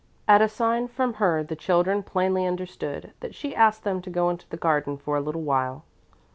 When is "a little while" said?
5.15-5.83